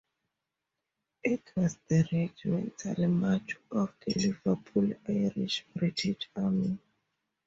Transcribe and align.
It 1.23 1.51
was 1.55 1.77
the 1.87 1.97
regimental 2.11 3.07
march 3.07 3.55
of 3.69 3.93
the 4.03 4.19
Liverpool 4.19 4.91
Irish, 5.07 5.63
British 5.75 6.27
Army. 6.35 6.79